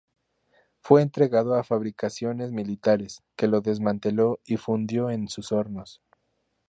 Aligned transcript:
Fue 0.79 1.03
entregado 1.03 1.53
a 1.53 1.63
Fabricaciones 1.63 2.51
Militares, 2.51 3.21
que 3.35 3.47
lo 3.47 3.61
desmanteló 3.61 4.39
y 4.45 4.57
fundió 4.57 5.11
en 5.11 5.27
sus 5.27 5.51
hornos. 5.51 6.01